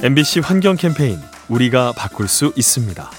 MBC 0.00 0.38
환경 0.38 0.76
캠페인 0.76 1.18
우리가 1.48 1.92
바꿀 1.96 2.28
수 2.28 2.52
있습니다. 2.54 3.10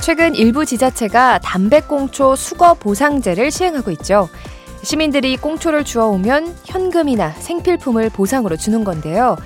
최근 0.00 0.34
일부 0.34 0.64
지자체가 0.64 1.40
담배꽁초 1.40 2.36
수거 2.36 2.72
보상제를 2.72 3.50
시행하고 3.50 3.90
있죠. 3.90 4.30
시민들이 4.82 5.36
꽁초를 5.36 5.84
주워오면 5.84 6.56
현금이나 6.64 7.32
생필품을 7.32 8.08
보상으로 8.08 8.56
주는 8.56 8.82
건데요. 8.82 9.36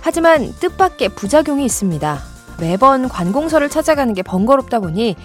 하지만 0.00 0.50
뜻밖의 0.60 1.10
부작용이 1.10 1.66
있습니다. 1.66 2.18
매번 2.58 3.10
관공서를 3.10 3.68
찾아가는 3.68 4.14
게 4.14 4.22
번거롭다 4.22 4.80
보니 4.80 5.16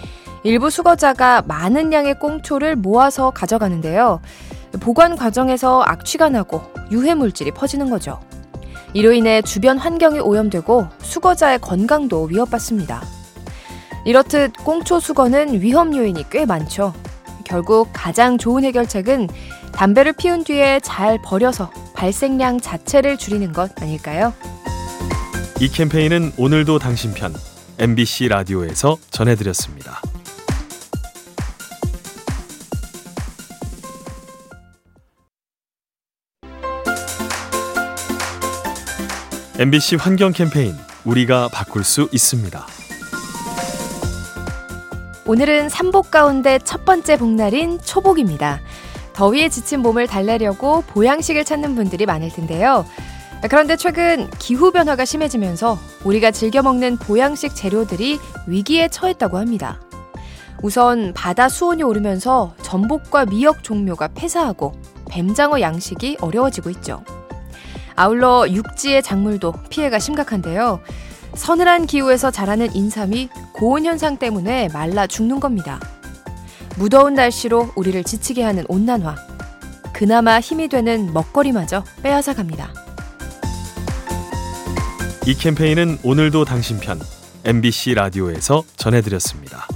일부 0.42 0.68
수거자가 0.68 1.44
많은 1.46 1.94
양의 1.94 2.18
꽁초를 2.18 2.76
모아서 2.76 3.30
가져가는데요. 3.30 4.20
보관 4.80 5.16
과정에서 5.16 5.82
악취가 5.82 6.28
나고 6.28 6.60
유해 6.90 7.14
물질이 7.14 7.52
퍼지는 7.52 7.88
거죠. 7.88 8.20
이로 8.94 9.12
인해 9.12 9.42
주변 9.42 9.78
환경이 9.78 10.20
오염되고 10.20 10.88
수거자의 11.02 11.58
건강도 11.60 12.24
위협받습니다. 12.24 13.02
이렇듯 14.04 14.52
꽁초 14.64 15.00
수거는 15.00 15.60
위험 15.60 15.94
요인이 15.94 16.24
꽤 16.30 16.46
많죠. 16.46 16.94
결국 17.44 17.90
가장 17.92 18.38
좋은 18.38 18.64
해결책은 18.64 19.28
담배를 19.72 20.12
피운 20.12 20.44
뒤에 20.44 20.80
잘 20.80 21.18
버려서 21.22 21.70
발생량 21.94 22.60
자체를 22.60 23.16
줄이는 23.16 23.52
것 23.52 23.70
아닐까요? 23.82 24.32
이 25.60 25.68
캠페인은 25.68 26.32
오늘도 26.36 26.78
당신 26.78 27.12
편 27.12 27.34
MBC 27.78 28.28
라디오에서 28.28 28.96
전해드렸습니다. 29.10 30.00
MBC 39.60 39.96
환경 39.96 40.30
캠페인 40.30 40.76
우리가 41.04 41.48
바꿀 41.48 41.82
수 41.82 42.08
있습니다. 42.12 42.64
오늘은 45.26 45.68
삼복 45.68 46.12
가운데 46.12 46.60
첫 46.62 46.84
번째 46.84 47.16
복날인 47.16 47.80
초복입니다. 47.80 48.60
더위에 49.14 49.48
지친 49.48 49.80
몸을 49.80 50.06
달래려고 50.06 50.82
보양식을 50.82 51.44
찾는 51.44 51.74
분들이 51.74 52.06
많을 52.06 52.28
텐데요. 52.30 52.86
그런데 53.50 53.74
최근 53.74 54.30
기후 54.38 54.70
변화가 54.70 55.04
심해지면서 55.04 55.76
우리가 56.04 56.30
즐겨 56.30 56.62
먹는 56.62 56.96
보양식 56.96 57.56
재료들이 57.56 58.20
위기에 58.46 58.86
처했다고 58.86 59.38
합니다. 59.38 59.80
우선 60.62 61.12
바다 61.14 61.48
수온이 61.48 61.82
오르면서 61.82 62.54
전복과 62.62 63.26
미역 63.26 63.64
종묘가 63.64 64.10
폐사하고 64.14 64.80
뱀장어 65.10 65.60
양식이 65.60 66.18
어려워지고 66.20 66.70
있죠. 66.70 67.02
아울러 67.98 68.48
육지의 68.48 69.02
작물도 69.02 69.52
피해가 69.70 69.98
심각한데요. 69.98 70.80
서늘한 71.34 71.86
기후에서 71.86 72.30
자라는 72.30 72.74
인삼이 72.74 73.28
고온 73.52 73.84
현상 73.84 74.18
때문에 74.18 74.68
말라 74.72 75.08
죽는 75.08 75.40
겁니다. 75.40 75.80
무더운 76.76 77.14
날씨로 77.14 77.72
우리를 77.74 78.04
지치게 78.04 78.44
하는 78.44 78.64
온난화. 78.68 79.16
그나마 79.92 80.38
힘이 80.38 80.68
되는 80.68 81.12
먹거리마저 81.12 81.82
빼앗아 82.04 82.34
갑니다. 82.34 82.72
이 85.26 85.34
캠페인은 85.34 85.98
오늘도 86.04 86.44
당신 86.44 86.78
편 86.78 87.00
MBC 87.44 87.94
라디오에서 87.94 88.62
전해드렸습니다. 88.76 89.66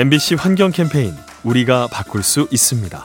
MBC 0.00 0.36
환경 0.36 0.70
캠페인 0.70 1.14
우리가 1.44 1.86
바꿀 1.92 2.22
수 2.22 2.48
있습니다. 2.50 3.04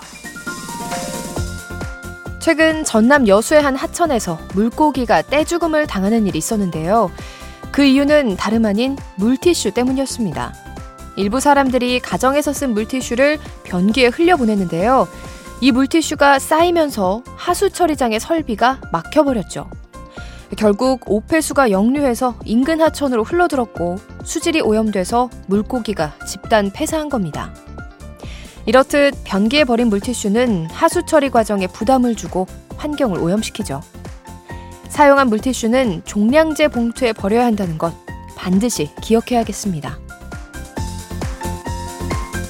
최근 2.39 2.85
전남 2.85 3.27
여수의 3.27 3.61
한 3.61 3.75
하천에서 3.75 4.39
물고기가 4.53 5.21
떼죽음을 5.23 5.87
당하는 5.87 6.25
일이 6.25 6.37
있었는데요. 6.37 7.11
그 7.69 7.83
이유는 7.83 8.37
다름 8.37 8.63
아닌 8.65 8.95
물티슈 9.17 9.71
때문이었습니다. 9.71 10.53
일부 11.17 11.41
사람들이 11.41 11.99
가정에서 11.99 12.53
쓴 12.53 12.73
물티슈를 12.73 13.39
변기에 13.65 14.07
흘려보냈는데요. 14.07 15.09
이 15.59 15.73
물티슈가 15.73 16.39
쌓이면서 16.39 17.23
하수 17.35 17.71
처리장의 17.71 18.21
설비가 18.21 18.79
막혀버렸죠. 18.93 19.69
결국 20.57 21.01
오폐수가 21.11 21.71
역류해서 21.71 22.35
인근 22.45 22.79
하천으로 22.79 23.25
흘러들었고 23.25 24.14
수질이 24.25 24.61
오염돼서 24.61 25.29
물고기가 25.47 26.15
집단 26.27 26.71
폐사한 26.71 27.09
겁니다. 27.09 27.53
이렇듯 28.65 29.13
변기에 29.23 29.63
버린 29.63 29.87
물티슈는 29.87 30.67
하수 30.71 31.05
처리 31.05 31.29
과정에 31.29 31.67
부담을 31.67 32.15
주고 32.15 32.47
환경을 32.77 33.19
오염시키죠. 33.19 33.81
사용한 34.89 35.29
물티슈는 35.29 36.03
종량제 36.05 36.69
봉투에 36.69 37.13
버려야 37.13 37.45
한다는 37.45 37.77
것 37.77 37.93
반드시 38.35 38.89
기억해야겠습니다. 39.01 39.99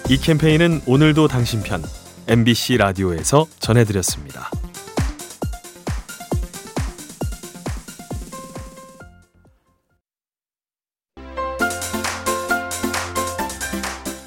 이 0.09 0.17
캠페인은 0.17 0.81
오늘도 0.85 1.27
당신 1.27 1.61
편 1.63 1.83
MBC 2.27 2.77
라디오에서 2.77 3.47
전해드렸습니다. 3.59 4.49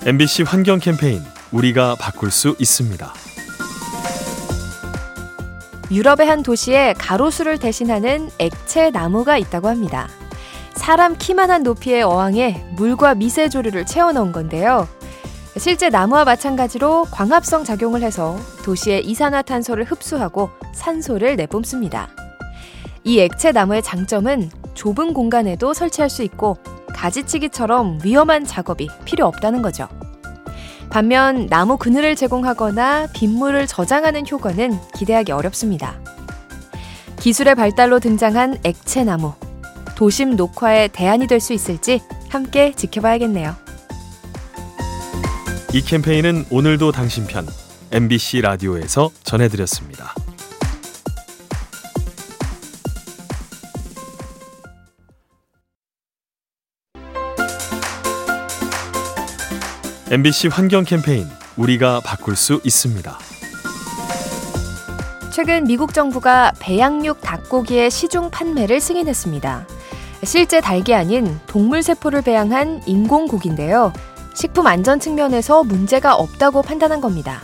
MBC 0.08 0.44
환경 0.44 0.78
캠페인 0.78 1.22
우리가 1.52 1.94
바꿀 2.00 2.30
수 2.30 2.56
있습니다. 2.58 3.12
유럽의 5.90 6.26
한 6.26 6.42
도시에 6.42 6.94
가로수를 6.96 7.58
대신하는 7.58 8.30
액체 8.38 8.88
나무가 8.88 9.36
있다고 9.36 9.68
합니다. 9.68 10.08
사람 10.72 11.14
키만한 11.18 11.62
높이의 11.62 12.04
어항에 12.04 12.64
물과 12.76 13.16
미세 13.16 13.50
조류를 13.50 13.84
채워 13.84 14.12
넣은 14.12 14.32
건데요. 14.32 14.88
실제 15.58 15.90
나무와 15.90 16.24
마찬가지로 16.24 17.08
광합성 17.10 17.64
작용을 17.64 18.00
해서 18.00 18.40
도시의 18.64 19.04
이산화탄소를 19.04 19.84
흡수하고 19.84 20.48
산소를 20.72 21.36
내뿜습니다. 21.36 22.08
이 23.04 23.20
액체 23.20 23.52
나무의 23.52 23.82
장점은 23.82 24.48
좁은 24.72 25.12
공간에도 25.12 25.74
설치할 25.74 26.08
수 26.08 26.22
있고 26.22 26.56
가지치기처럼 26.98 28.00
위험한 28.02 28.44
작업이 28.44 28.88
필요 29.04 29.26
없다는 29.26 29.62
거죠. 29.62 29.88
반면 30.90 31.46
나무 31.46 31.76
그늘을 31.76 32.16
제공하거나 32.16 33.08
빗물을 33.14 33.66
저장하는 33.66 34.24
효과는 34.28 34.78
기대하기 34.96 35.32
어렵습니다. 35.32 36.00
기술의 37.20 37.54
발달로 37.54 38.00
등장한 38.00 38.58
액체 38.64 39.04
나무. 39.04 39.34
도심 39.96 40.36
녹화의 40.36 40.88
대안이 40.90 41.26
될 41.26 41.40
수 41.40 41.52
있을지 41.52 42.00
함께 42.28 42.72
지켜봐야겠네요. 42.72 43.54
이 45.74 45.82
캠페인은 45.82 46.46
오늘도 46.50 46.92
당신 46.92 47.26
편 47.26 47.46
MBC 47.92 48.40
라디오에서 48.40 49.10
전해드렸습니다. 49.22 50.14
MBC 60.10 60.48
환경 60.48 60.84
캠페인 60.84 61.26
우리가 61.58 62.00
바꿀 62.00 62.34
수 62.34 62.62
있습니다. 62.64 63.18
최근 65.30 65.64
미국 65.64 65.92
정부가 65.92 66.50
배양육 66.58 67.20
닭고기의 67.20 67.90
시중 67.90 68.30
판매를 68.30 68.80
승인했습니다. 68.80 69.66
실제 70.24 70.62
닭이 70.62 70.94
아닌 70.94 71.38
동물 71.46 71.82
세포를 71.82 72.22
배양한 72.22 72.80
인공고기인데요. 72.86 73.92
식품 74.32 74.66
안전 74.66 74.98
측면에서 74.98 75.62
문제가 75.62 76.14
없다고 76.14 76.62
판단한 76.62 77.02
겁니다. 77.02 77.42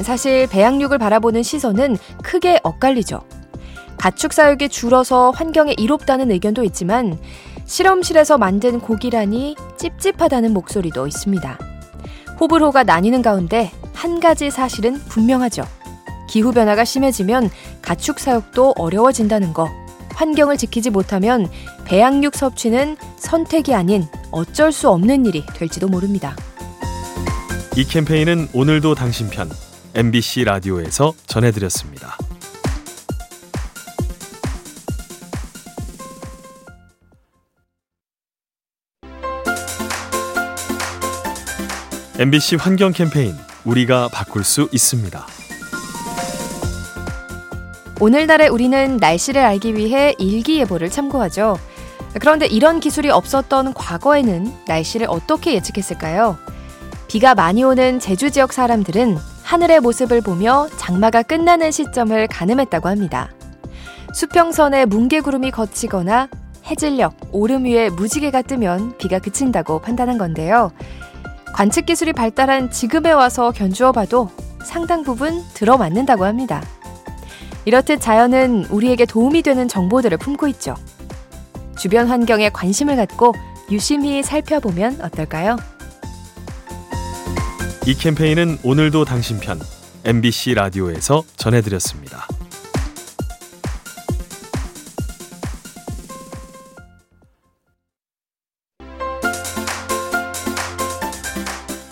사실 0.00 0.46
배양육을 0.46 0.98
바라보는 0.98 1.42
시선은 1.42 1.96
크게 2.22 2.60
엇갈리죠. 2.62 3.20
가축 3.96 4.32
사육이 4.32 4.68
줄어서 4.68 5.32
환경에 5.32 5.74
이롭다는 5.76 6.30
의견도 6.30 6.62
있지만 6.62 7.18
실험실에서 7.64 8.38
만든 8.38 8.78
고기라니 8.78 9.56
찝찝하다는 9.76 10.54
목소리도 10.54 11.08
있습니다. 11.08 11.75
호불호가 12.40 12.84
나뉘는 12.84 13.22
가운데 13.22 13.70
한 13.94 14.20
가지 14.20 14.50
사실은 14.50 14.94
분명하죠. 15.08 15.64
기후변화가 16.28 16.84
심해지면 16.84 17.50
가축 17.82 18.18
사육도 18.18 18.74
어려워진다는 18.76 19.52
거. 19.52 19.70
환경을 20.14 20.56
지키지 20.56 20.90
못하면 20.90 21.48
배양육 21.84 22.34
섭취는 22.34 22.96
선택이 23.16 23.74
아닌 23.74 24.06
어쩔 24.30 24.72
수 24.72 24.88
없는 24.90 25.26
일이 25.26 25.44
될지도 25.54 25.88
모릅니다. 25.88 26.34
이 27.76 27.84
캠페인은 27.84 28.48
오늘도 28.54 28.94
당신 28.94 29.28
편 29.28 29.50
MBC 29.94 30.44
라디오에서 30.44 31.12
전해드렸습니다. 31.26 32.16
MBC 42.18 42.56
환경 42.56 42.92
캠페인 42.92 43.34
우리가 43.66 44.08
바꿀 44.10 44.42
수 44.42 44.70
있습니다. 44.72 45.26
오늘날의 48.00 48.48
우리는 48.48 48.96
날씨를 48.96 49.42
알기 49.42 49.74
위해 49.74 50.14
일기예보를 50.18 50.88
참고하죠. 50.88 51.58
그런데 52.18 52.46
이런 52.46 52.80
기술이 52.80 53.10
없었던 53.10 53.74
과거에는 53.74 54.50
날씨를 54.66 55.08
어떻게 55.10 55.52
예측했을까요? 55.56 56.38
비가 57.06 57.34
많이 57.34 57.62
오는 57.62 58.00
제주 58.00 58.30
지역 58.30 58.54
사람들은 58.54 59.18
하늘의 59.42 59.80
모습을 59.80 60.22
보며 60.22 60.68
장마가 60.78 61.22
끝나는 61.22 61.70
시점을 61.70 62.28
가늠했다고 62.28 62.88
합니다. 62.88 63.30
수평선에 64.14 64.86
뭉게구름이 64.86 65.50
걷히거나 65.50 66.30
해질녘, 66.64 67.12
오름 67.32 67.66
위에 67.66 67.90
무지개가 67.90 68.40
뜨면 68.40 68.96
비가 68.96 69.18
그친다고 69.18 69.80
판단한 69.82 70.16
건데요. 70.16 70.72
관측 71.54 71.86
기술이 71.86 72.12
발달한 72.12 72.70
지금에 72.70 73.12
와서 73.12 73.50
견주어 73.50 73.92
봐도 73.92 74.30
상당 74.64 75.02
부분 75.02 75.42
들어맞는다고 75.54 76.24
합니다. 76.24 76.62
이렇듯 77.64 78.00
자연은 78.00 78.66
우리에게 78.66 79.06
도움이 79.06 79.42
되는 79.42 79.66
정보들을 79.66 80.16
품고 80.18 80.48
있죠. 80.48 80.74
주변 81.78 82.08
환경에 82.08 82.50
관심을 82.50 82.96
갖고 82.96 83.32
유심히 83.70 84.22
살펴보면 84.22 85.00
어떨까요? 85.00 85.56
이 87.86 87.94
캠페인은 87.94 88.58
오늘도 88.62 89.04
당신 89.04 89.38
편 89.38 89.60
MBC 90.04 90.54
라디오에서 90.54 91.24
전해드렸습니다. 91.36 92.26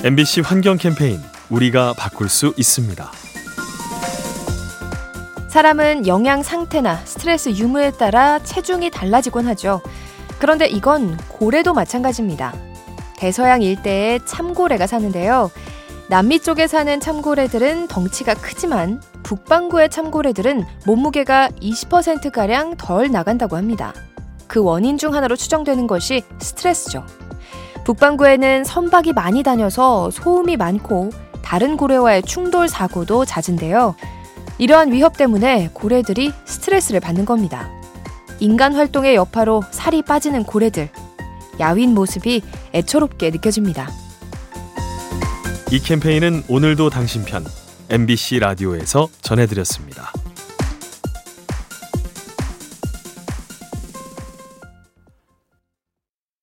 MBC 0.04 0.42
환경 0.42 0.76
캠페인 0.76 1.18
우리가 1.48 1.94
바꿀 1.96 2.28
수 2.28 2.52
있습니다. 2.58 3.10
사람은 5.48 6.06
영양 6.06 6.42
상태나 6.42 6.96
스트레스 7.06 7.48
유무에 7.48 7.92
따라 7.92 8.38
체중이 8.38 8.90
달라지곤 8.90 9.46
하죠. 9.46 9.80
그런데 10.38 10.66
이건 10.66 11.16
고래도 11.28 11.72
마찬가지입니다. 11.72 12.54
대서양 13.16 13.62
일대에 13.62 14.18
참고래가 14.26 14.86
사는데요. 14.86 15.50
남미 16.10 16.40
쪽에 16.40 16.66
사는 16.66 17.00
참고래들은 17.00 17.88
덩치가 17.88 18.34
크지만 18.34 19.00
북반구의 19.22 19.88
참고래들은 19.88 20.66
몸무게가 20.84 21.48
20%가량 21.62 22.76
덜 22.76 23.10
나간다고 23.10 23.56
합니다. 23.56 23.94
그 24.48 24.62
원인 24.62 24.98
중 24.98 25.14
하나로 25.14 25.34
추정되는 25.34 25.86
것이 25.86 26.24
스트레스죠. 26.40 27.06
북반구에는 27.84 28.64
선박이 28.64 29.12
많이 29.12 29.42
다녀서 29.42 30.10
소음이 30.10 30.56
많고 30.56 31.10
다른 31.42 31.76
고래와의 31.76 32.22
충돌 32.22 32.68
사고도 32.68 33.24
잦은데요. 33.24 33.94
이러한 34.58 34.92
위협 34.92 35.16
때문에 35.16 35.70
고래들이 35.72 36.32
스트레스를 36.46 37.00
받는 37.00 37.24
겁니다. 37.24 37.70
인간 38.40 38.74
활동의 38.74 39.14
여파로 39.14 39.62
살이 39.70 40.02
빠지는 40.02 40.44
고래들. 40.44 40.88
야윈 41.60 41.94
모습이 41.94 42.42
애처롭게 42.74 43.30
느껴집니다. 43.30 43.90
이 45.70 45.78
캠페인은 45.78 46.44
오늘도 46.48 46.90
당신 46.90 47.24
편 47.24 47.44
MBC 47.90 48.38
라디오에서 48.38 49.08
전해드렸습니다. 49.20 50.12